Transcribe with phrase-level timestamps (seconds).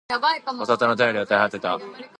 [0.59, 1.79] お里の便りも絶え果てた